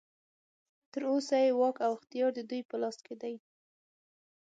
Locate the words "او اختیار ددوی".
1.85-2.61